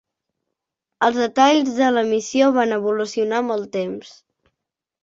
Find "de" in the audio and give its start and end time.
1.81-1.91